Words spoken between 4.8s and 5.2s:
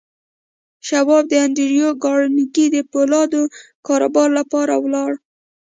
ولاړ